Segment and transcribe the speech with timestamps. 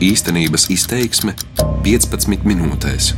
[0.00, 1.34] Īstenības izteiksme
[1.84, 3.10] 15 minūtēs.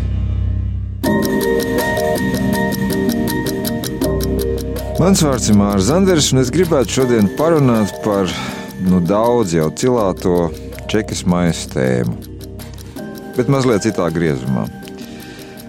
[4.99, 8.27] Mans vārds ir Mārcis Zanders, un es gribētu šodien parunāt par
[8.83, 10.35] nu, daudz jau cilāto
[10.91, 12.17] čekas maisa tēmu.
[13.37, 14.65] Bet mazliet citā griezumā.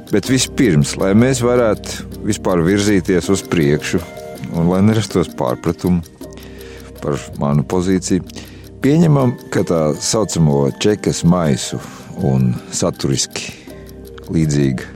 [0.09, 4.01] Bet vispirms, lai mēs varētu vispār virzīties uz priekšu,
[4.57, 6.01] un lai nerastos pārpratumu
[7.05, 8.25] par manu pozīciju,
[8.83, 11.77] Pieņemam, ka tā saucamo čekas maisu
[12.19, 13.53] un saturiski
[14.27, 14.89] līdzīga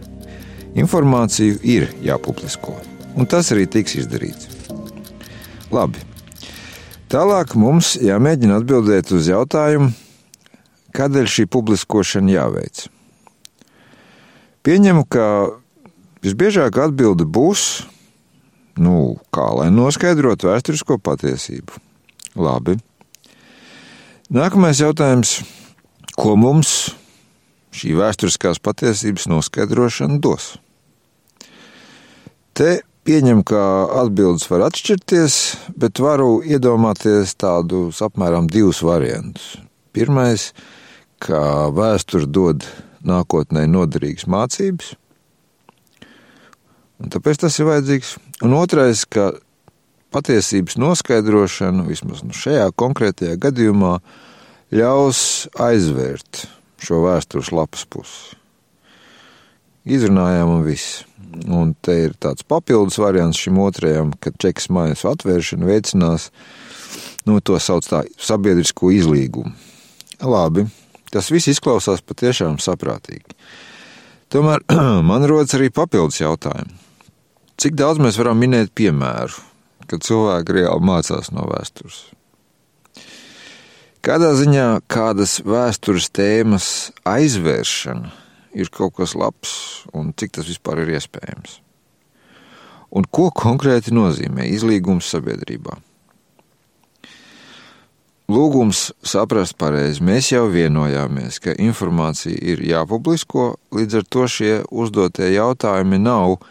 [0.76, 2.74] informācija ir jāpublisko,
[3.16, 4.50] un tas arī tiks izdarīts.
[5.72, 6.04] Labi.
[7.08, 9.94] Tālāk mums jāmēģina atbildēt uz jautājumu,
[10.92, 12.84] kādēļ šī publiskošana jāveic.
[14.68, 15.30] Pieņemu, ka
[16.28, 17.86] visbiežāk atbilde būs,
[18.84, 21.80] nu, kā lai noskaidrotu vēsturisko patiesību.
[22.36, 22.76] Labi.
[24.28, 25.38] Nākamais jautājums.
[26.20, 26.90] Ko mums
[27.72, 30.58] šī vēsturiskās patiesības noskaidrošana dos?
[32.52, 33.62] Te pieņem, ka
[34.02, 35.38] atbildes var atšķirties,
[35.80, 39.62] bet varu iedomāties tādus apmēram divus variantus.
[39.96, 40.50] Pirmais,
[41.24, 42.68] ka vēsture dod
[43.08, 44.92] nākotnē noderīgas mācības,
[47.00, 48.18] un tāpēc tas ir vajadzīgs.
[48.44, 49.32] Un otrais, ka
[50.14, 53.98] patiesības noskaidrošana, vismaz nu šajā konkrētajā gadījumā,
[54.74, 55.20] ļaus
[55.64, 56.46] aizvērt
[56.84, 58.36] šo vēstures lapas pusi.
[59.88, 61.04] Izrunājām un viss.
[61.52, 66.30] Un te ir tāds papildus variants šim otrajam, ka čekas mājas atvēršana veicinās,
[67.28, 69.54] nu, to sauc tā sabiedrisko izlīgumu.
[70.24, 70.66] Labi,
[71.14, 73.38] tas viss izklausās patiešām saprātīgi.
[74.34, 74.64] Tomēr
[75.10, 76.74] man rodas arī papildus jautājumi.
[77.58, 79.40] Cik daudz mēs varam minēt piemēru,
[79.90, 82.06] kad cilvēki reāli mācās no vēstures?
[84.08, 86.68] Kādā ziņā kādas vēstures tēmas
[87.08, 88.14] aizvēršana
[88.56, 89.56] ir kaut kas labs
[89.92, 91.58] un cik tas vispār ir iespējams?
[92.96, 95.76] Un ko konkrēti nozīmē izlīgums sabiedrībā?
[98.32, 100.04] Lūgums saprast pareizi.
[100.04, 106.42] Mēs jau vienojāmies, ka informācija ir jāpublisko, līdz ar to šie uzdotie jautājumi nav,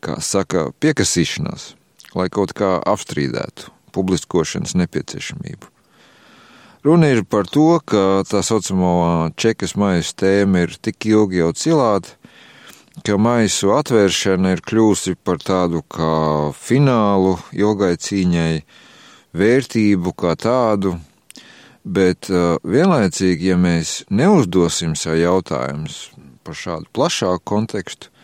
[0.00, 1.74] kā saka, piekasīšanās,
[2.16, 5.72] lai kaut kā apstrīdētu publiskošanas nepieciešamību.
[6.86, 12.14] Runa ir par to, ka tā saucamā čekas maisa tēma ir tik ilgi jau cilāta,
[13.02, 18.62] ka maisu atvēršana ir kļūsi par tādu kā finālu ilgai cīņai,
[19.36, 20.94] vērtību kā tādu,
[21.84, 25.98] bet uh, vienlaicīgi, ja mēs neuzdosim sev jautājumus
[26.46, 28.14] par šādu plašāku kontekstu,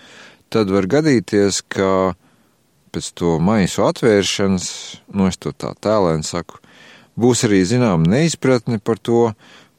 [0.54, 2.14] tad var gadīties, ka
[2.92, 4.68] pēc to maisu atvēršanas,
[5.16, 6.60] no es to tā tēlēni saku,
[7.18, 9.32] būs arī zināma neizpratne par to,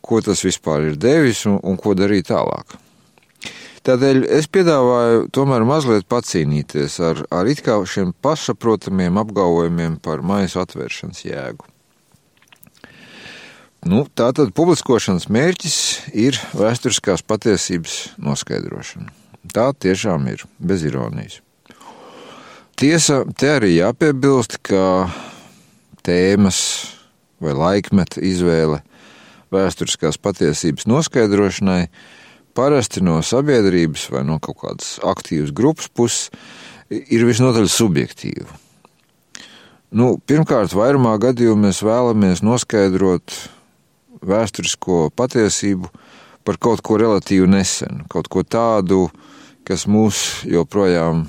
[0.04, 2.76] ko tas vispār ir devis un, un ko darīt tālāk.
[3.84, 10.62] Tādēļ es piedāvāju tomēr mazliet pacīnīties ar, ar it kā šiem pašsaprotamiem apgalvojumiem par maisu
[10.64, 11.68] atvēršanas jēgu.
[13.84, 15.78] Nu, tātad publiskošanas mērķis
[16.16, 19.12] ir vēsturiskās patiesības noskaidrošana.
[19.52, 21.42] Tā tiešām ir, bez ironijas.
[22.80, 25.06] Tiesa, te arī jāpiebilst, ka
[26.04, 26.60] tēmas
[27.44, 28.80] vai laikmeta izvēle
[29.54, 31.84] vēsturiskās patiesības noskaidrošanai
[32.58, 36.32] parasti no sabiedrības vai no kaut kādas aktīvas grupas puses
[36.90, 38.50] ir visnotaļ subjektīva.
[39.94, 43.36] Nu, pirmkārt, vairumā gadījumā mēs vēlamies noskaidrot
[44.26, 45.92] vēsturisko patiesību
[46.44, 49.06] par kaut ko relatīvi nesenu, kaut ko tādu,
[49.68, 51.28] kas mūs joprojām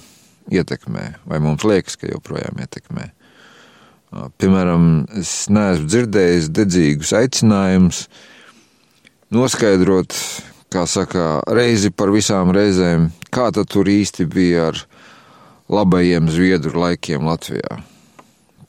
[0.52, 3.10] ietekmē, vai mums liekas, ka joprojām ietekmē.
[4.38, 8.04] Piemēram, es neesmu dzirdējis dedzīgus aicinājumus
[9.34, 10.14] noskaidrot,
[10.70, 14.84] kā saka, reizi par visām reizēm, kā tad tur īsti bija ar
[15.72, 17.80] labajiem zviedru laikiem Latvijā.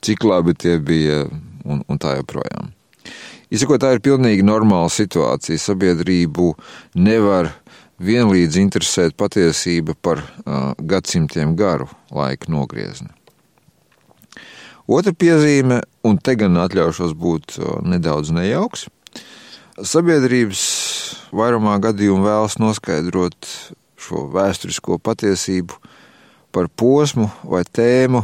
[0.06, 1.26] Cik labi tie bija
[1.66, 2.72] un, un tā joprojām.
[3.54, 5.62] Izsakot, tā ir pilnīgi normāla situācija.
[5.62, 6.56] Sabiedrību
[6.98, 7.52] nevar
[8.02, 13.12] vienlīdz interesēt patiesība par uh, gadsimtiem garu laika nogriezni.
[14.86, 17.56] Otra piezīme, un te gan atļaušos būt
[17.90, 18.86] nedaudz nejauks.
[19.82, 20.62] Sabiedrības
[21.34, 23.50] vairumā gadījumu vēlas noskaidrot
[23.98, 25.80] šo vēsturisko patiesību
[26.54, 28.22] par posmu vai tēmu,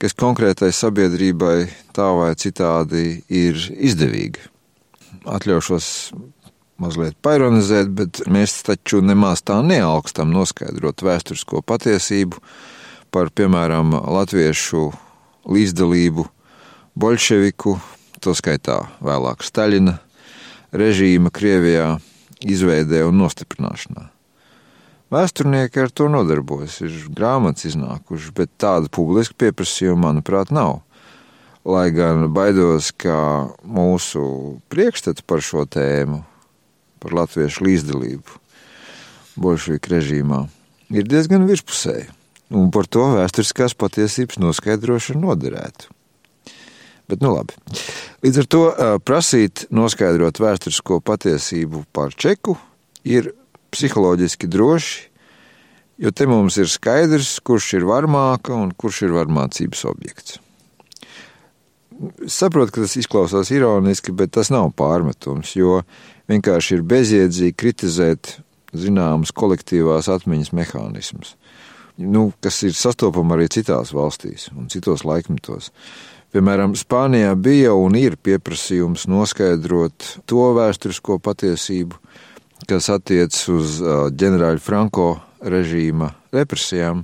[0.00, 4.48] kas konkrētai sabiedrībai tā vai citādi ir izdevīga.
[5.28, 5.86] Atļaušos
[6.80, 12.40] mazliet paironizēt, bet mēs taču nemaz tā neaugstam noskaidrot vēsturisko patiesību
[13.14, 14.88] par, piemēram, latviešu
[15.50, 16.26] līdzdalību
[17.00, 17.76] bolševiku,
[18.20, 19.98] to skaitā vēlāk Staļina
[20.76, 21.98] režīma Krievijā
[22.46, 24.08] izveidē un nostiprināšanā.
[25.10, 30.84] Vēsturnieki ar to nodarbojas, ir grāmatas iznākušas, bet tāda publiska pieprasījuma, manuprāt, nav.
[31.66, 34.22] Lai gan baidos, ka mūsu
[34.72, 36.22] priekšstats par šo tēmu,
[37.00, 38.38] par latviešu līdzdalību
[39.40, 40.44] bolševiku režīmā,
[40.92, 42.08] ir diezgan virspusēji,
[42.52, 45.90] un par to vēsturiskās patiesības noskaidrošanu noderētu.
[47.10, 47.56] Bet, nu labi.
[48.22, 48.62] Līdz ar to
[49.02, 52.54] prasīt noskaidrot vēsturisko patiesību par čeku
[53.02, 53.32] ir
[53.74, 55.08] psiholoģiski droši,
[56.04, 60.38] jo te mums ir skaidrs, kurš ir varmāka un kurš ir varmācības objekts.
[62.30, 65.82] Saprotu, ka tas izklausās ironiski, bet tas nav pārmetums, jo
[66.30, 68.38] vienkārši ir bezjēdzīgi kritizēt
[68.72, 71.34] zināmas kolektīvās atmiņas mehānismus,
[72.00, 75.72] nu, kas ir sastopami arī citās valstīs un citos laikmetos.
[76.30, 81.98] Piemēram, Spānijā bija un ir pieprasījums noskaidrot to vēsturisko patiesību,
[82.70, 83.80] kas attiecas uz
[84.14, 85.10] ģenerāļa Franko
[85.42, 87.02] režīma represijām,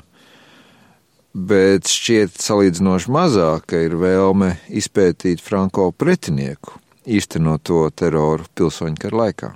[1.37, 9.21] bet šķiet salīdzinoši mazāk, ka ir vēlme izpētīt Franko pretinieku īstenot to teroru pilsoņu kara
[9.21, 9.51] laikā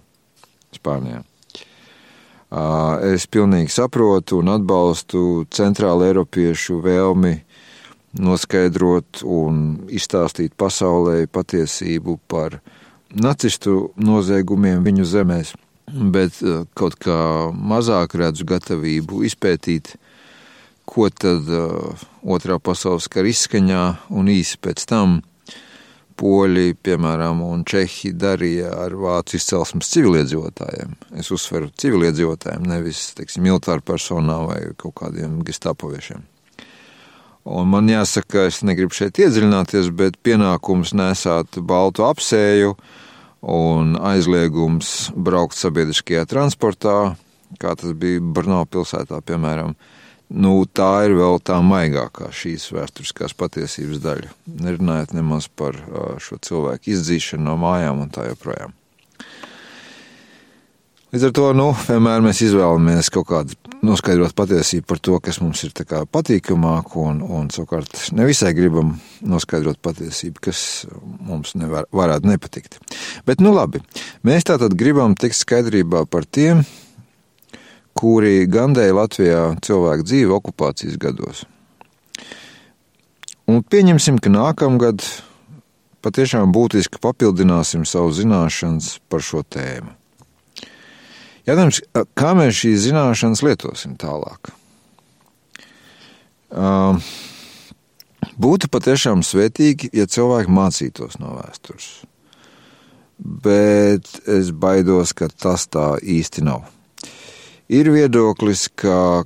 [0.76, 1.24] Spānijā.
[3.06, 7.32] Es pilnīgi saprotu un atbalstu centrāla eiropiešu vēlmi
[8.20, 12.58] noskaidrot un izstāstīt pasaulē patiesību par
[13.14, 15.54] nacistu noziegumiem viņu zemēs
[15.90, 16.38] bet
[16.78, 19.94] kaut kā mazāk redzu gatavību izpētīt,
[20.88, 23.82] ko tad uh, otrā pasaules kara izskaņā
[24.16, 25.20] un īsi pēc tam
[26.20, 30.96] poļi, piemēram, un čehi darīja ar vācu izcelsmes civiliedzīvotājiem.
[31.22, 36.26] Es uzsveru civiliedzīvotājiem, nevis, teiksim, militāru personām vai kaut kādiem gestapoviešiem.
[37.50, 43.06] Un man jāsaka, es negribu šeit iedziļināties, bet pienākums nesāt baltu apsēju, uh,
[43.40, 47.14] un aizliegums braukt sabiedriskajā transportā,
[47.60, 49.74] kā tas bija Brno pilsētā, piemēram.
[50.30, 54.34] Nu, tā ir vēl tā maigākā šīs vēsturiskās patiesības daļa.
[54.62, 55.78] Nerunājot nemaz par
[56.22, 58.76] šo cilvēku izdzīšanu no mājām un tā joprojām.
[61.10, 65.64] Līdz ar to nu, vienmēr mēs izvēlamies kaut kādu noskaidrot patiesību par to, kas mums
[65.66, 68.92] ir patīkamāk, un, un savukārt nevisai gribam
[69.26, 70.60] noskaidrot patiesību, kas
[71.26, 72.78] mums nevar, varētu nepatikt.
[73.26, 73.82] Bet, nu labi,
[74.22, 76.62] mēs tātad gribam tikt skaidrībā par tiem,
[77.98, 81.44] kuri gandēja Latvijā cilvēku dzīvi okupācijas gados.
[83.50, 85.02] Un pieņemsim, ka nākamgad
[86.04, 89.96] patiešām būtiski papildināsim savu zināšanas par šo tēmu.
[91.48, 91.81] Jautājums,
[92.14, 94.52] kā mēs šīs zināšanas lietosim tālāk?
[98.40, 101.88] Būtu patiešām svētīgi, ja cilvēki mācītos no vēstures.
[103.20, 106.69] Bet es baidos, ka tas tā īsti nav.
[107.70, 109.22] Ir viedoklis, ka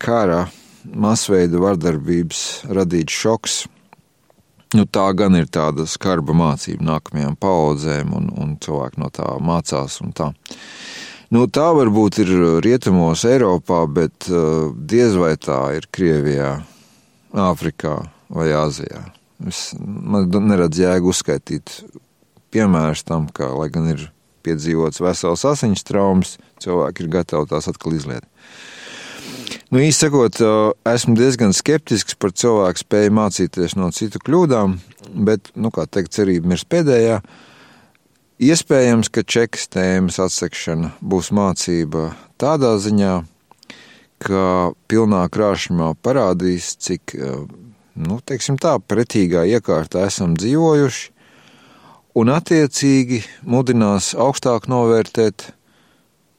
[0.00, 0.46] kara
[0.96, 2.40] masveida vardarbības
[2.72, 3.56] radīts šoks,
[4.72, 9.98] nu, tā gan ir tāda skarba mācība nākamajām paudzēm, un, un cilvēki no tā mācās.
[10.16, 10.30] Tā.
[11.36, 12.32] Nu, tā varbūt ir
[12.64, 16.54] rietumos Eiropā, bet uh, diez vai tā ir Krievijā,
[17.44, 17.98] Āfrikā
[18.32, 19.04] vai Āzijā.
[19.52, 21.76] Es neredzu jēgu uzskaitīt
[22.56, 24.08] piemērus tam, ka, lai gan ir
[24.44, 28.26] piedzīvots vesels asiņas traumas, cilvēki ir gatavi tās atkal izliet.
[29.72, 30.36] Nu, īsi sakot,
[30.88, 34.76] esmu diezgan skeptisks par cilvēku spēju mācīties no citu kļūdām,
[35.28, 37.22] bet, nu, kā teikt, cerība ir pēdējā.
[38.42, 42.10] Iespējams, ka čekas tēmas atsekšana būs mācība
[42.42, 43.14] tādā ziņā,
[44.22, 44.44] ka
[44.90, 47.16] pilnā krāšņumā parādīs, cik,
[47.96, 51.11] nu, teiksim tā, pretīgā iekārtā esam dzīvojuši,
[52.18, 55.50] un attiecīgi mudinās augstāk novērtēt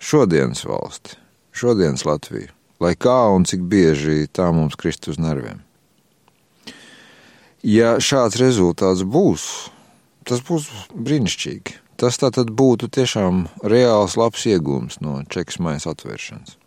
[0.03, 1.17] šodienas valsti,
[1.55, 2.51] šodienas Latviju,
[2.83, 5.61] lai kā un cik bieži tā mums krist uz nerviem.
[7.63, 9.45] Ja šāds rezultāts būs,
[10.27, 11.79] tas būs brīnišķīgi.
[11.95, 16.57] Tas tātad būtu tiešām reāls labs iegūms no čekas maisa atvēršanas.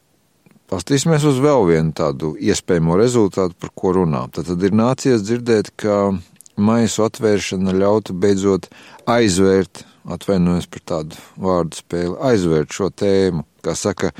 [0.71, 4.25] Pastīsimies uz vēl vienu tādu iespējamo rezultātu, par ko runā.
[4.33, 6.17] Tad ir nācies dzirdēt, ka
[6.57, 8.69] maisu atvēršana ļautu beidzot
[9.11, 14.13] aizvērt, atvainojos par tādu vārdu spēli, aizvērt šo tēmu, kā saka,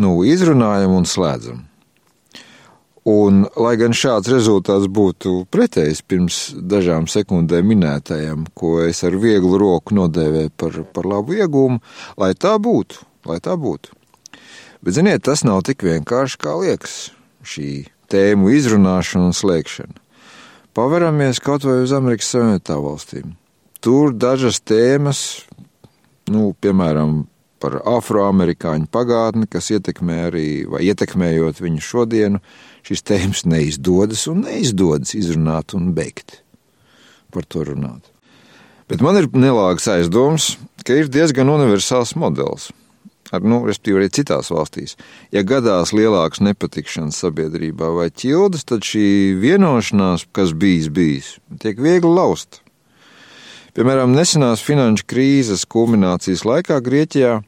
[0.00, 1.62] nu, izrunājam un slēdzam.
[3.04, 9.58] Un, lai gan šāds rezultāts būtu pretējs pirms dažām sekundēm minētajam, ko es ar vieglu
[9.60, 11.82] roku nodēvēju par, par labu iegūmu,
[12.16, 13.92] lai tā būtu, lai tā būtu.
[14.84, 16.96] Bet, ziniet, tas nav tik vienkārši, kā liekas,
[17.44, 17.68] šī
[18.12, 20.03] tēmu izrunāšana un slēgšana.
[20.74, 23.34] Paveramies kaut vai uz Amerikas Savienotām valstīm.
[23.84, 25.20] Tur dažas tēmas,
[26.34, 27.20] nu, piemēram,
[27.62, 32.40] par afroamerikāņu pagātni, kas ietekmē arī, vai ietekmējot viņu šodienu,
[32.84, 36.40] šīs tēmas neizdodas un neizdodas izrunāt un beigt
[37.34, 38.10] par to runāt.
[38.90, 42.68] Bet man ir nelāgas aizdoms, ka ir diezgan universāls modelis.
[43.32, 44.98] Ar, nu, respektīvi, arī citās valstīs.
[45.32, 49.06] Ja gadās lielākas nepatikšanas sabiedrībā vai ķildes, tad šī
[49.40, 51.30] vienošanās, kas bijis, bijis,
[51.62, 52.60] tiek viegli lausta.
[53.74, 57.40] Piemēram, nesenās finanšu krīzes kulminācijas laikā Grieķijā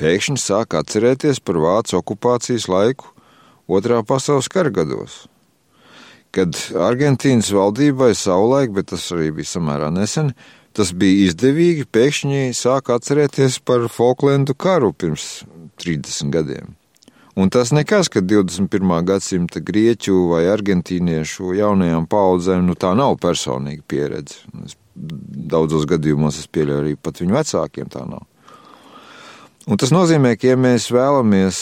[0.00, 3.14] pēkšņi sāk atcerēties par vācu okupācijas laiku
[3.70, 5.28] Otrā pasaules kara gados
[6.34, 10.32] kad Argentīnas valdībai savulaik, bet tas arī bija samērā nesen,
[10.76, 15.42] tas bija izdevīgi pēkšņi sāk atcerēties par Falklendu karu pirms
[15.82, 16.76] 30 gadiem.
[17.40, 18.90] Un tas nekas, ka 21.
[19.06, 24.42] gadsimta grieķu vai argentīniešu jaunajām paudzēm nu, tā nav personīga pieredze.
[24.66, 28.26] Es daudzos gadījumos es pieļauju arī pat viņu vecākiem tā nav.
[29.70, 31.60] Un tas nozīmē, ka ja mēs vēlamies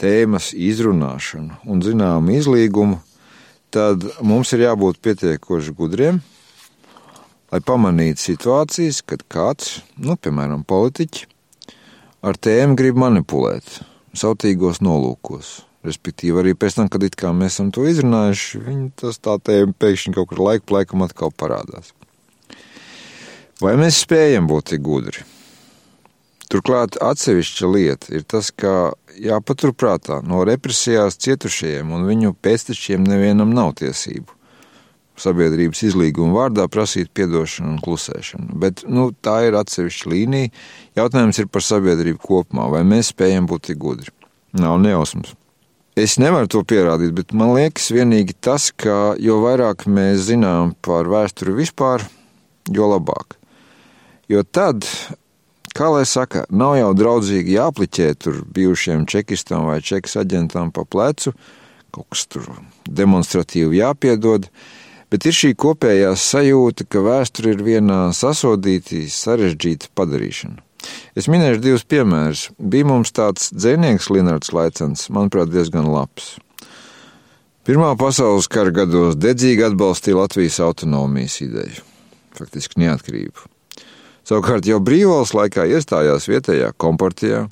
[0.00, 3.00] tēmas izrunāšanu un zināmu izlīgumu,
[3.74, 6.20] tad mums ir jābūt pietiekoši gudriem,
[7.54, 11.28] lai pamanītu situācijas, kad kāds, nu, piemēram, politiķi,
[12.26, 13.78] ar tēmu grib manipulēt
[14.18, 15.60] sautīgos nolūkos.
[15.84, 17.04] Respektīvi, arī pēc tam, kad
[17.36, 21.30] mēs esam to izrunājuši, viņi tas tā tēma pēkšņi kaut kur laiku pa laikam atkal
[21.30, 21.92] parādās.
[23.62, 25.22] Vai mēs spējam būt tik gudri?
[26.50, 33.76] Turklāt atsevišķa lieta ir tas, ka jāpaturprātā no represijās cietušajiem un viņu pēctečiem nevienam nav
[33.78, 34.32] tiesību
[35.20, 38.58] sabiedrības izlīguma vārdā prasīt atdošanu un klusēšanu.
[38.60, 40.50] Bet nu, tā ir atsevišķa līnija.
[40.98, 44.12] Jautājums ir par sabiedrību kopumā, vai mēs spējam būt tik gudri.
[44.58, 45.34] Nav nejausmas.
[45.94, 51.06] Es nevaru to pierādīt, bet man liekas vienīgi tas, ka jo vairāk mēs zinām par
[51.06, 52.02] vēsturi vispār,
[52.74, 53.36] jo labāk.
[54.26, 54.82] Jo tad,
[55.70, 61.30] kā lai saka, nav jau draudzīgi jāpliķē tur bijušiem čekistam vai čekas aģentam pa plecu,
[61.94, 62.50] kaut kas tur
[62.90, 64.48] demonstratīvi jāpiedod,
[65.12, 70.62] bet ir šī kopējā sajūta, ka vēsture ir vienā sasodītā, sarežģīta padarīšana.
[71.16, 72.48] Es minēšu divus piemērus.
[72.58, 76.34] Bija mums tāds dzinieks, Linnards Laicens, manuprāt, diezgan labs.
[77.64, 81.84] Pirmā pasaules kara gados dedzīgi atbalstīja Latvijas autonomijas ideju,
[82.36, 83.48] faktiski neatkarību.
[84.28, 87.46] Savukārt jau brīvvalsts laikā iestājās vietējā kompartijā,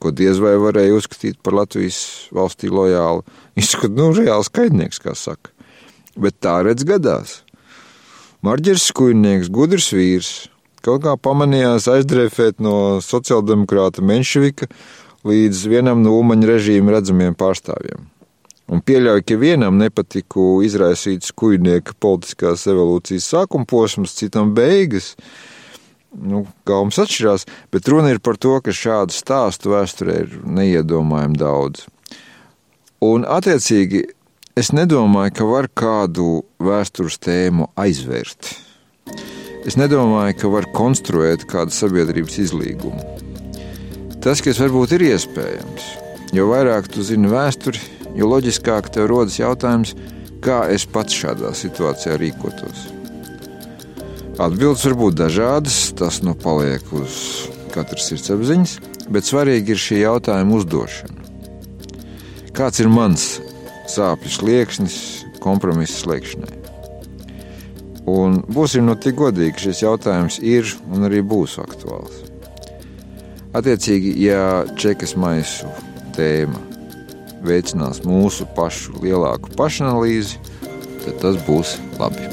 [0.00, 2.00] ko diez vai varēja uzskatīt par Latvijas
[2.32, 3.24] valstī lojālu.
[3.60, 5.52] Viņš ir nu, reāls kaidnieks, kā saka
[6.16, 7.40] bet tā redz gadās.
[8.46, 10.30] Marģers Skujnieks, gudrs vīrs,
[10.80, 14.70] kaut kā pamanījās aizdrēfēt no sociāldemokrāta Menšvika
[15.28, 18.08] līdz vienam no Umaņa režīma redzamiem pārstāvjiem.
[18.70, 25.16] Un pieļauj, ka vienam nepatiku izraisīt skujnieka politiskās evolūcijas sākuma posms, citam beigas.
[26.14, 31.84] Nu, gaums atšķirās, bet runa ir par to, ka šādu stāstu vēsturē ir neiedomājami daudz.
[33.02, 34.04] Un, attiecīgi,
[34.60, 38.50] Es nedomāju, ka var kādu vēstures tēmu aizvērt.
[39.64, 43.00] Es nedomāju, ka var konstruēt kādu sabiedrības izlīgumu.
[44.20, 45.86] Tas, kas varbūt ir iespējams,
[46.36, 47.80] jo vairāk tu zini vēsturi,
[48.18, 49.94] jo loģiskāk tev rodas jautājums,
[50.44, 52.90] kā es pats šādā situācijā rīkotos.
[54.36, 58.76] Atbildes var būt dažādas, tas nu paliek uz katras sirdsapziņas,
[59.08, 61.30] bet svarīgi ir šī jautājuma uzdošana.
[62.52, 63.38] Kāds ir mans
[63.96, 64.96] sāpju slieksnis
[65.42, 66.56] kompromisa slēgšanai.
[68.10, 72.24] Un būsim no tik godīgi, šis jautājums ir un arī būs aktuāls.
[73.56, 75.68] Attiecīgi, ja čekas maisu
[76.16, 76.60] tēma
[77.44, 80.38] veicinās mūsu pašu lielāku pašanalīzi,
[81.04, 82.28] tad tas būs labi.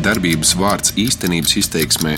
[0.00, 2.14] Darbības vārds īstenības izteiksmē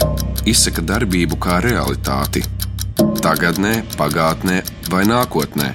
[0.47, 2.45] izsaka darbību kā realitāti-
[3.25, 5.73] tagadnē, pagātnē vai nākotnē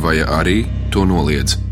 [0.00, 1.65] vai arī to noliedz.